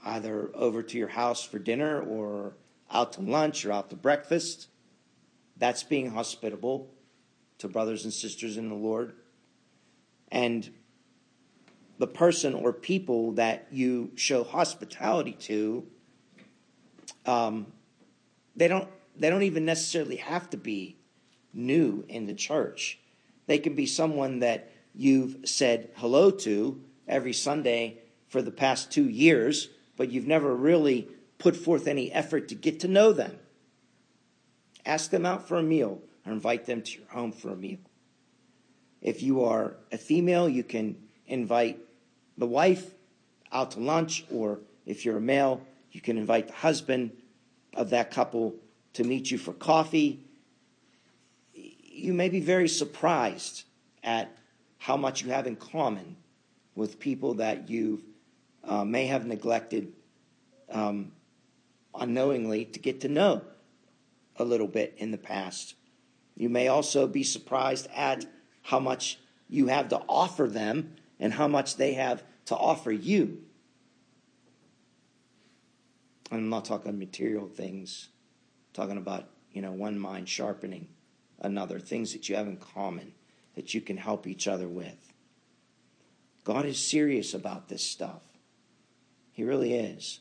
[0.06, 2.54] either over to your house for dinner or
[2.92, 4.68] out to lunch or out to breakfast?
[5.58, 6.90] That's being hospitable
[7.60, 9.14] to brothers and sisters in the Lord.
[10.32, 10.70] And
[12.00, 15.86] the person or people that you show hospitality to,
[17.26, 17.68] um,
[18.56, 20.96] they don't they don't even necessarily have to be
[21.54, 22.98] new in the church.
[23.48, 27.98] They can be someone that you've said hello to every Sunday
[28.30, 32.80] for the past two years, but you've never really put forth any effort to get
[32.80, 33.38] to know them.
[34.86, 37.80] Ask them out for a meal or invite them to your home for a meal.
[39.02, 40.96] If you are a female, you can
[41.28, 41.80] invite
[42.40, 42.94] the wife
[43.52, 47.12] out to lunch, or if you're a male, you can invite the husband
[47.74, 48.56] of that couple
[48.94, 50.26] to meet you for coffee.
[51.54, 53.64] You may be very surprised
[54.04, 54.36] at
[54.78, 56.16] how much you have in common
[56.76, 58.02] with people that you
[58.64, 59.92] uh, may have neglected
[60.72, 61.12] um,
[61.94, 63.42] unknowingly to get to know
[64.38, 65.76] a little bit in the past.
[66.38, 68.26] You may also be surprised at
[68.62, 73.44] how much you have to offer them and how much they have to offer you.
[76.32, 80.88] I'm not talking material things, I'm talking about, you know, one mind sharpening
[81.40, 83.14] another, things that you have in common
[83.54, 85.14] that you can help each other with.
[86.44, 88.24] God is serious about this stuff.
[89.32, 90.20] He really is.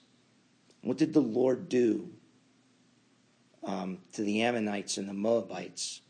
[0.82, 2.10] What did the Lord do
[3.64, 6.02] um, to the Ammonites and the Moabites?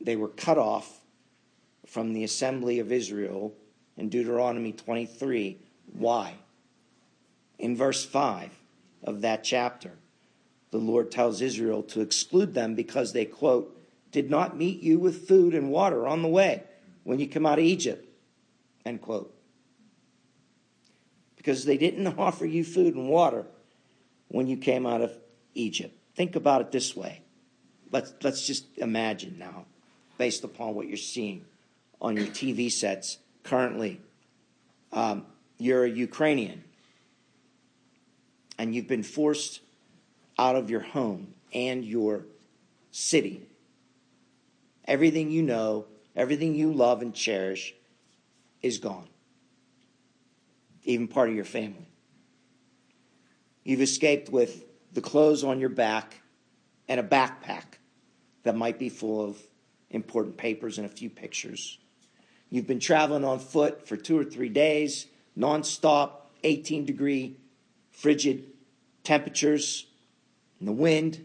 [0.00, 1.00] They were cut off
[1.84, 3.54] from the assembly of Israel
[3.96, 5.58] in Deuteronomy 23.
[5.92, 6.34] Why?
[7.58, 8.50] In verse 5
[9.04, 9.92] of that chapter,
[10.70, 13.76] the Lord tells Israel to exclude them because they, quote,
[14.10, 16.62] did not meet you with food and water on the way
[17.04, 18.08] when you come out of Egypt,
[18.84, 19.32] end quote.
[21.36, 23.44] Because they didn't offer you food and water
[24.28, 25.12] when you came out of
[25.54, 25.96] Egypt.
[26.16, 27.20] Think about it this way.
[27.90, 29.66] Let's, let's just imagine now,
[30.18, 31.44] based upon what you're seeing
[32.00, 34.00] on your TV sets currently.
[34.92, 35.26] Um,
[35.58, 36.64] you're a Ukrainian
[38.58, 39.60] and you've been forced
[40.38, 42.26] out of your home and your
[42.90, 43.42] city.
[44.86, 47.74] Everything you know, everything you love and cherish
[48.62, 49.08] is gone,
[50.84, 51.88] even part of your family.
[53.64, 56.20] You've escaped with the clothes on your back
[56.88, 57.64] and a backpack
[58.42, 59.38] that might be full of
[59.90, 61.78] important papers and a few pictures.
[62.54, 66.10] You've been traveling on foot for two or three days, nonstop,
[66.44, 67.36] 18 degree,
[67.90, 68.46] frigid
[69.02, 69.88] temperatures,
[70.60, 71.24] and the wind,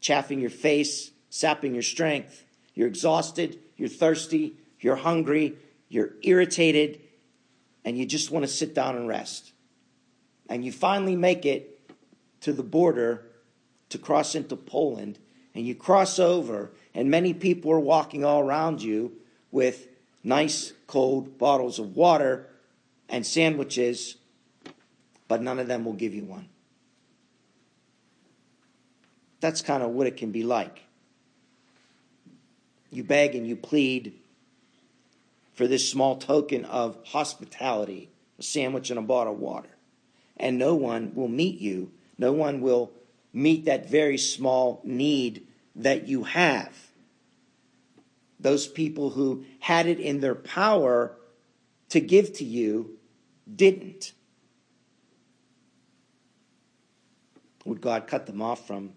[0.00, 2.44] chaffing your face, sapping your strength.
[2.74, 5.56] You're exhausted, you're thirsty, you're hungry,
[5.88, 7.00] you're irritated,
[7.84, 9.50] and you just want to sit down and rest.
[10.48, 11.90] And you finally make it
[12.42, 13.26] to the border
[13.88, 15.18] to cross into Poland,
[15.56, 19.10] and you cross over, and many people are walking all around you
[19.50, 19.88] with
[20.24, 22.48] nice cold bottles of water
[23.08, 24.16] and sandwiches,
[25.28, 26.48] but none of them will give you one.
[29.40, 30.80] That's kind of what it can be like.
[32.90, 34.14] You beg and you plead
[35.52, 38.08] for this small token of hospitality,
[38.38, 39.68] a sandwich and a bottle of water.
[40.36, 42.90] And no one will meet you, no one will
[43.32, 45.46] meet that very small need
[45.76, 46.72] that you have.
[48.44, 51.16] Those people who had it in their power
[51.88, 52.98] to give to you
[53.56, 54.12] didn't.
[57.64, 58.92] Would God cut them off from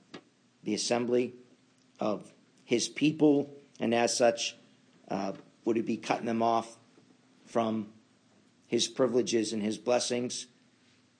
[0.65, 1.33] the assembly
[1.97, 2.29] of
[2.65, 3.49] his people?
[3.79, 4.57] And as such,
[5.07, 5.31] uh,
[5.63, 6.75] would he be cutting them off
[7.45, 7.87] from
[8.67, 10.47] his privileges and his blessings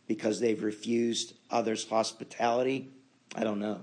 [0.06, 2.90] because they've refused others' hospitality?
[3.38, 3.80] I don't know.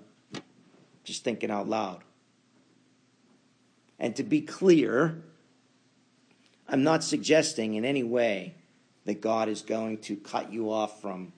[1.03, 2.03] Just thinking out loud.
[4.05, 5.25] And to be clear,
[6.69, 8.55] I'm not suggesting in any way
[9.07, 11.33] that God is going to cut you off from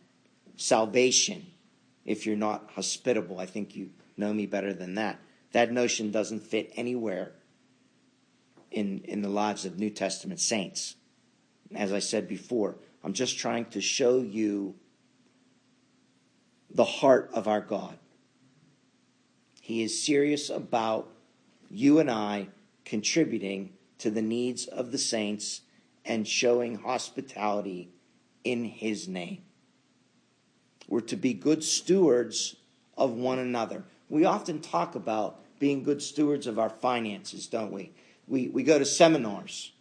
[0.56, 1.46] salvation
[2.04, 3.38] if you're not hospitable.
[3.38, 5.20] I think you know me better than that.
[5.52, 7.34] That notion doesn't fit anywhere
[8.72, 10.96] in, in the lives of New Testament saints.
[11.72, 14.74] As I said before, I'm just trying to show you
[16.68, 17.96] the heart of our God.
[19.60, 21.12] He is serious about
[21.70, 22.48] you and I
[22.86, 25.60] contributing to the needs of the saints
[26.06, 27.90] and showing hospitality
[28.44, 29.42] in His name.
[30.88, 32.56] We're to be good stewards
[32.96, 33.84] of one another.
[34.08, 37.92] We often talk about being good stewards of our finances, don't we?
[38.28, 39.72] We, we go to seminars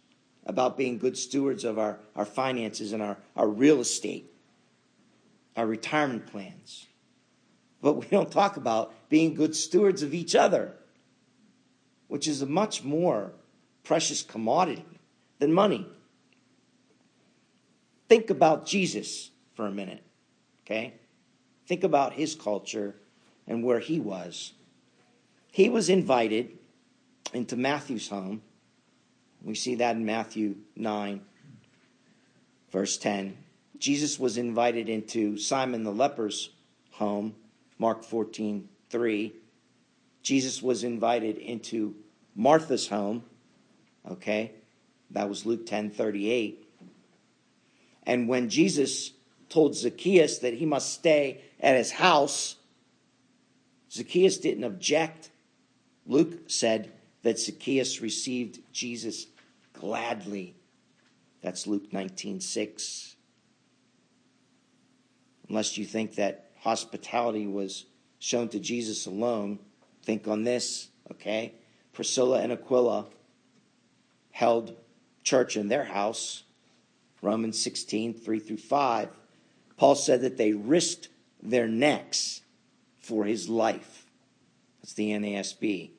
[0.44, 4.32] about being good stewards of our, our finances and our, our real estate,
[5.56, 6.86] our retirement plans.
[7.82, 10.74] But we don't talk about being good stewards of each other,
[12.08, 13.32] which is a much more
[13.82, 14.84] precious commodity
[15.38, 15.86] than money.
[18.08, 20.02] Think about Jesus for a minute.
[20.64, 20.94] Okay?
[21.66, 22.94] Think about his culture
[23.46, 24.52] and where he was.
[25.50, 26.58] He was invited
[27.32, 28.42] into Matthew's home.
[29.42, 31.20] We see that in Matthew 9,
[32.70, 33.36] verse 10.
[33.78, 36.50] Jesus was invited into Simon the leper's
[36.92, 37.34] home,
[37.78, 39.32] Mark 14, 3.
[40.26, 41.94] Jesus was invited into
[42.34, 43.22] Martha's home,
[44.10, 44.50] okay?
[45.12, 46.68] That was Luke 10, 38.
[48.02, 49.12] And when Jesus
[49.48, 52.56] told Zacchaeus that he must stay at his house,
[53.92, 55.30] Zacchaeus didn't object.
[56.06, 56.90] Luke said
[57.22, 59.26] that Zacchaeus received Jesus
[59.74, 60.56] gladly.
[61.40, 63.14] That's Luke 19:6.
[65.48, 67.84] Unless you think that hospitality was
[68.18, 69.60] shown to Jesus alone,
[70.06, 71.52] think on this, okay?
[71.92, 73.06] Priscilla and Aquila
[74.30, 74.76] held
[75.24, 76.44] church in their house.
[77.20, 79.08] Romans 16, 3 through 5.
[79.76, 81.08] Paul said that they risked
[81.42, 82.42] their necks
[82.98, 84.06] for his life.
[84.80, 85.90] That's the NASB.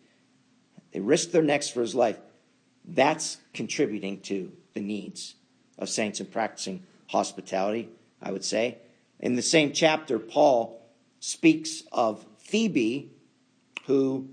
[0.94, 2.18] They risked their necks for his life.
[2.86, 5.36] That's contributing to the needs
[5.78, 7.90] of saints and practicing hospitality,
[8.22, 8.78] I would say.
[9.20, 10.82] In the same chapter, Paul
[11.20, 13.12] speaks of Phoebe,
[13.88, 14.28] who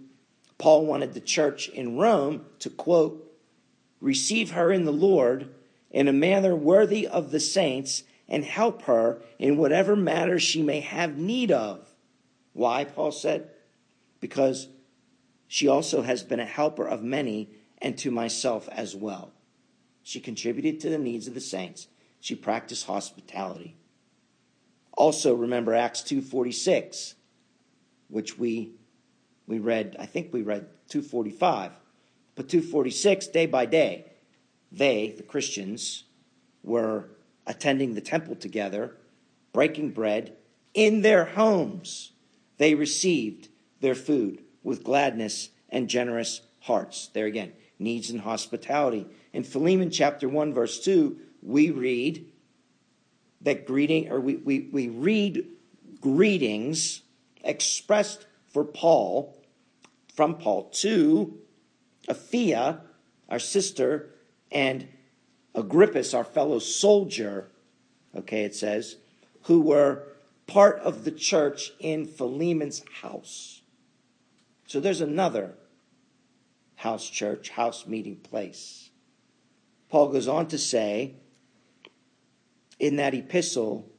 [0.58, 3.32] Paul wanted the church in Rome to quote,
[4.00, 5.54] receive her in the Lord
[5.90, 10.80] in a manner worthy of the saints and help her in whatever matter she may
[10.80, 11.94] have need of.
[12.52, 13.48] Why, Paul said?
[14.20, 14.68] Because
[15.46, 19.32] she also has been a helper of many and to myself as well.
[20.02, 21.86] She contributed to the needs of the saints.
[22.18, 23.76] She practiced hospitality.
[24.94, 27.14] Also remember Acts 2:46,
[28.08, 28.72] which we
[29.46, 31.72] we read, I think we read 245.
[32.34, 34.06] But 246 day by day,
[34.72, 36.04] they, the Christians,
[36.62, 37.10] were
[37.46, 38.96] attending the temple together,
[39.52, 40.36] breaking bread
[40.72, 42.12] in their homes.
[42.58, 43.48] They received
[43.80, 47.08] their food with gladness and generous hearts.
[47.12, 49.06] There again, needs and hospitality.
[49.32, 52.26] In Philemon chapter 1, verse 2, we read
[53.42, 55.46] that greeting, or we, we, we read
[56.00, 57.02] greetings
[57.42, 59.36] expressed for Paul,
[60.14, 61.40] from Paul to
[62.08, 62.82] Apphia,
[63.28, 64.14] our sister,
[64.52, 64.86] and
[65.56, 67.50] Archippus, our fellow soldier,
[68.16, 68.96] okay, it says,
[69.42, 70.04] who were
[70.46, 73.62] part of the church in Philemon's house.
[74.68, 75.56] So there's another
[76.76, 78.90] house church, house meeting place.
[79.88, 81.16] Paul goes on to say
[82.78, 83.90] in that epistle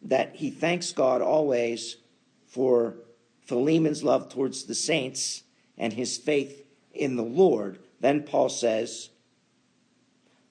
[0.00, 1.98] that he thanks God always
[2.46, 2.96] for
[3.44, 5.42] Philemon's love towards the saints
[5.76, 7.78] and his faith in the Lord.
[8.00, 9.10] Then Paul says,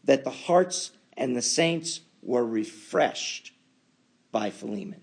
[0.04, 3.54] that the hearts and the saints were refreshed
[4.32, 5.02] by Philemon.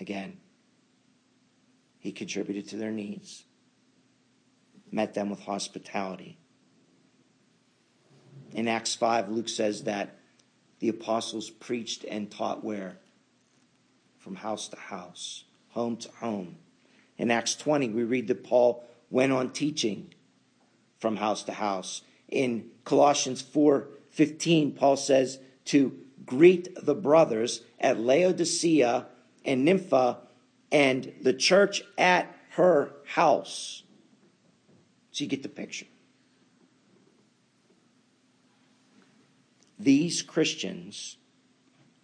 [0.00, 0.36] Again,
[1.98, 3.44] he contributed to their needs,
[4.92, 6.38] met them with hospitality.
[8.52, 10.18] In Acts 5, Luke says that
[10.78, 12.98] the apostles preached and taught where?
[14.28, 16.56] from house to house, home to home.
[17.16, 20.14] In Acts 20, we read that Paul went on teaching
[20.98, 22.02] from house to house.
[22.28, 29.06] In Colossians 4:15, Paul says to greet the brothers at Laodicea
[29.44, 30.18] and Nympha
[30.70, 33.82] and the church at her house.
[35.10, 35.86] So you get the picture.
[39.78, 41.16] These Christians,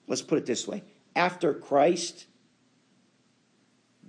[0.07, 0.85] let's put it this way
[1.17, 2.27] after Christ,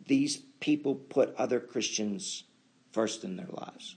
[0.07, 2.43] these people put other Christians
[2.91, 3.95] first in their lives.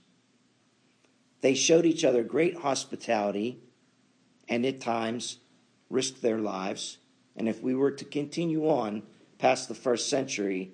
[1.41, 3.59] They showed each other great hospitality
[4.47, 5.37] and at times
[5.89, 6.97] risked their lives.
[7.35, 9.03] And if we were to continue on
[9.37, 10.71] past the first century,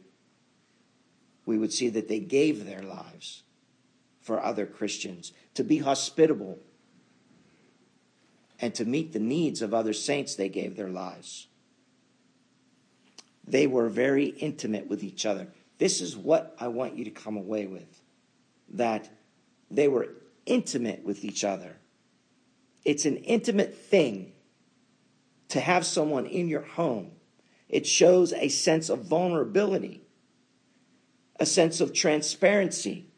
[1.45, 3.43] we would see that they gave their lives
[4.21, 6.57] for other Christians to be hospitable
[8.59, 11.47] and to meet the needs of other saints, they gave their lives.
[13.47, 15.47] They were very intimate with each other.
[15.77, 18.01] This is what I want you to come away with
[18.69, 19.09] that
[19.69, 20.09] they were
[20.45, 21.77] intimate with each other.
[22.83, 24.33] It's an intimate thing
[25.49, 27.11] to have someone in your home.
[27.69, 30.01] It shows a sense of vulnerability,
[31.39, 33.09] a sense of transparency.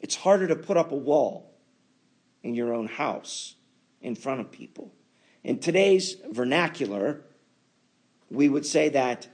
[0.00, 1.54] It's harder to put up a wall
[2.42, 3.54] in your own house
[4.00, 4.92] in front of people.
[5.42, 7.22] In today's vernacular,
[8.30, 9.28] we would say that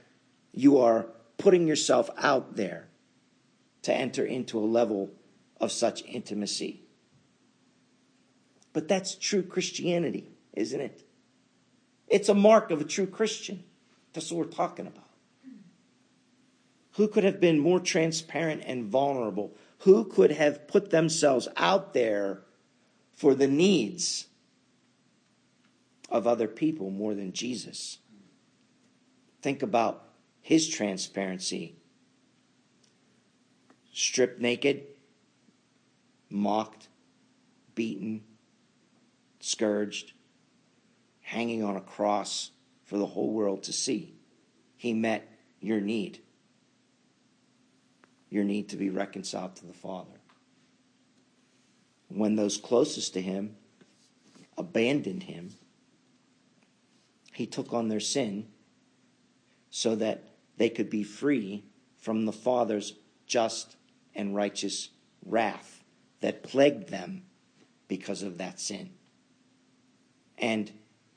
[0.51, 2.87] you are putting yourself out there
[3.83, 5.11] to enter into a level
[5.59, 6.81] of such intimacy.
[8.73, 11.03] But that's true Christianity, isn't it?
[12.07, 13.63] It's a mark of a true Christian.
[14.13, 15.07] That's what we're talking about.
[16.95, 19.55] Who could have been more transparent and vulnerable?
[19.79, 22.41] Who could have put themselves out there
[23.13, 24.27] for the needs
[26.09, 27.99] of other people more than Jesus?
[29.41, 30.03] Think about
[30.41, 31.75] his transparency.
[33.91, 34.83] Stripped naked,
[36.29, 36.87] mocked,
[37.75, 38.23] beaten,
[39.39, 40.13] scourged,
[41.21, 42.51] hanging on a cross
[42.83, 44.13] for the whole world to see.
[44.77, 45.27] He met
[45.59, 46.19] your need,
[48.29, 50.19] your need to be reconciled to the Father.
[52.07, 53.55] When those closest to him
[54.57, 55.51] abandoned him,
[57.33, 58.47] he took on their sin
[59.71, 60.23] so that
[60.57, 61.63] they could be free
[61.97, 62.93] from the Father's
[63.25, 63.77] just
[64.13, 64.89] and righteous
[65.25, 65.83] wrath
[66.19, 67.23] that plagued them
[67.87, 68.91] because of that sin.
[70.37, 70.71] And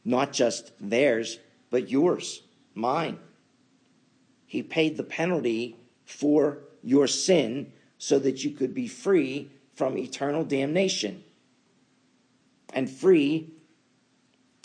[0.05, 1.39] not just theirs,
[1.71, 2.43] but yours,
[2.75, 3.19] mine.
[4.47, 10.45] He paid the penalty for your sin so that you could be free from eternal
[10.45, 11.25] damnation
[12.73, 13.51] and free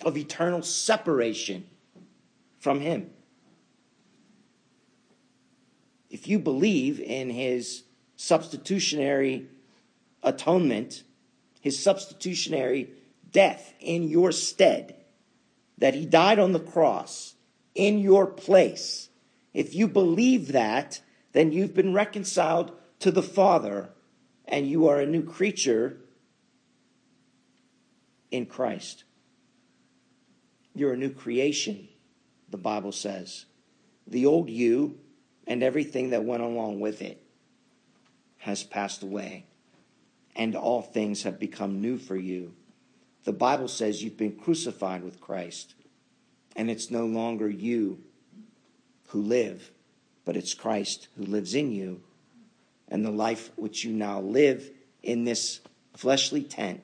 [0.04, 1.66] of eternal separation
[2.60, 3.10] from Him.
[6.10, 7.84] If you believe in His
[8.16, 9.48] substitutionary
[10.24, 11.04] atonement,
[11.62, 12.92] His substitutionary
[13.32, 14.96] death in your stead,
[15.78, 17.36] that He died on the cross
[17.76, 19.10] in your place,
[19.54, 21.02] if you believe that,
[21.34, 23.90] then you've been reconciled to the Father
[24.46, 25.98] and you are a new creature
[28.32, 29.04] in Christ.
[30.74, 31.88] You're a new creation,
[32.50, 33.46] the Bible says.
[34.08, 35.00] The old you
[35.50, 37.22] and everything that went along with it
[38.38, 39.46] has passed away,
[40.36, 42.54] and all things have become new for you.
[43.24, 45.74] The Bible says you've been crucified with Christ,
[46.56, 48.00] and it's no longer you
[49.08, 49.72] who live,
[50.24, 52.02] but it's Christ who lives in you.
[52.88, 54.70] And the life which you now live
[55.02, 55.62] in this
[55.96, 56.82] fleshly tent,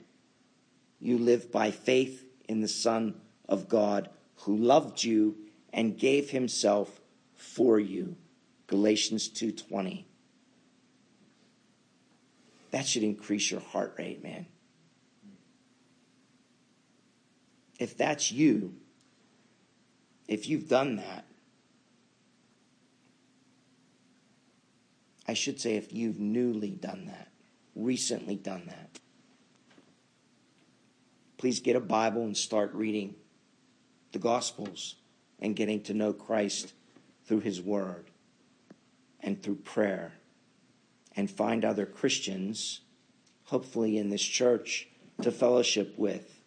[0.99, 3.15] you live by faith in the Son
[3.47, 5.35] of God who loved you
[5.71, 6.99] and gave himself
[7.35, 8.15] for you.
[8.67, 10.05] Galatians 2:20.
[12.71, 14.47] That should increase your heart rate, man.
[17.79, 18.75] If that's you,
[20.27, 21.25] if you've done that,
[25.27, 27.31] I should say if you've newly done that,
[27.75, 28.99] recently done that,
[31.37, 33.15] please get a Bible and start reading
[34.11, 34.95] the Gospels
[35.39, 36.73] and getting to know Christ
[37.25, 38.09] through His Word
[39.21, 40.13] and through prayer.
[41.15, 42.81] And find other Christians,
[43.45, 44.87] hopefully in this church,
[45.21, 46.41] to fellowship with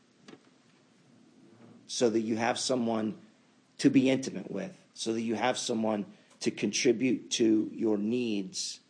[1.87, 3.17] so that you have someone
[3.79, 6.05] to be intimate with, so that you have someone
[6.41, 8.81] to contribute to your needs,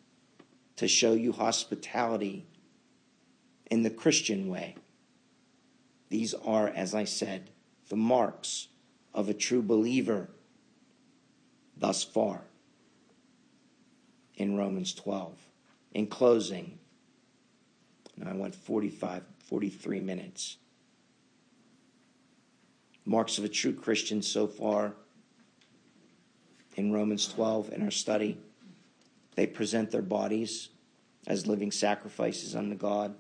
[0.77, 2.47] to show you hospitality
[3.71, 4.75] in the Christian way.
[6.09, 7.51] These are, as I said,
[7.89, 8.69] the marks
[9.15, 10.31] of a true believer.
[11.77, 12.43] thus far
[14.39, 15.37] in Romans 12.
[15.93, 16.79] In closing,
[18.25, 20.57] I went 45, 43 minutes.
[23.05, 24.95] Marks of a true Christian so far
[26.77, 28.39] in Romans 12 in our study.
[29.35, 30.69] They present their bodies
[31.27, 33.15] as living sacrifices unto God.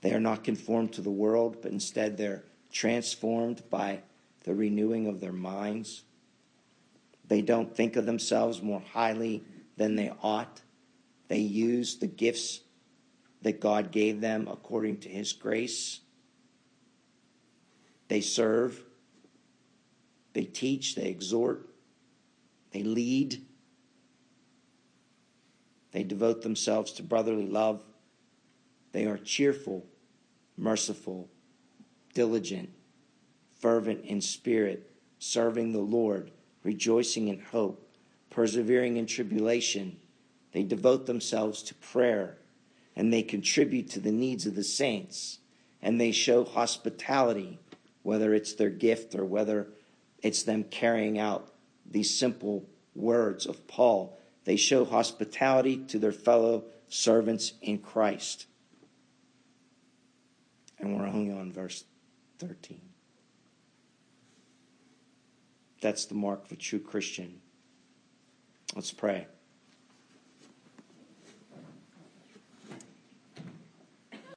[0.00, 4.00] They are not conformed to the world, but instead they're transformed by
[4.44, 6.02] the renewing of their minds.
[7.28, 9.44] They don't think of themselves more highly
[9.76, 10.62] than they ought.
[11.28, 12.60] They use the gifts
[13.42, 16.00] that God gave them according to His grace.
[18.08, 18.80] They serve,
[20.32, 21.68] they teach, they exhort,
[22.70, 23.44] they lead,
[25.92, 27.82] they devote themselves to brotherly love.
[28.92, 29.86] They are cheerful,
[30.56, 31.30] merciful,
[32.14, 32.70] diligent,
[33.58, 36.30] fervent in spirit, serving the Lord,
[36.66, 37.88] rejoicing in hope,
[38.28, 39.96] persevering in tribulation.
[40.50, 42.38] They devote themselves to prayer
[42.96, 45.38] and they contribute to the needs of the saints
[45.80, 47.60] and they show hospitality,
[48.02, 49.68] whether it's their gift or whether
[50.22, 51.52] it's them carrying out
[51.88, 52.64] these simple
[52.96, 54.18] words of Paul.
[54.44, 58.46] They show hospitality to their fellow servants in Christ.
[60.80, 61.84] And we're only on verse
[62.38, 62.85] 13.
[65.80, 67.40] That's the mark of a true Christian.
[68.74, 69.26] Let's pray.